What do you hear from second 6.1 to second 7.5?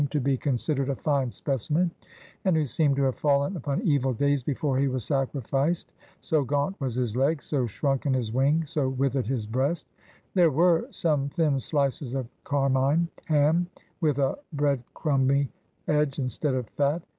so gaunt was his leg,